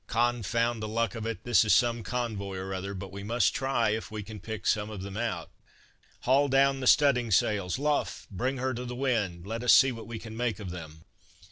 "Confound 0.07 0.81
the 0.81 0.87
luck 0.87 1.13
of 1.13 1.27
it, 1.27 1.43
this 1.43 1.63
is 1.63 1.75
some 1.75 2.01
convoy 2.01 2.57
or 2.57 2.73
other, 2.73 2.95
but 2.95 3.11
we 3.11 3.21
must 3.21 3.53
try 3.53 3.89
if 3.91 4.09
we 4.09 4.23
can 4.23 4.39
pick 4.39 4.65
some 4.65 4.89
of 4.89 5.03
them 5.03 5.15
out." 5.15 5.51
"Haul 6.21 6.47
down 6.47 6.79
the 6.79 6.87
studding 6.87 7.29
sails! 7.29 7.77
Luff! 7.77 8.25
bring 8.31 8.57
her 8.57 8.73
to 8.73 8.85
the 8.85 8.95
wind! 8.95 9.45
Let 9.45 9.61
us 9.61 9.73
see 9.73 9.91
what 9.91 10.07
we 10.07 10.17
can 10.17 10.35
make 10.35 10.59
of 10.59 10.71
them." 10.71 11.03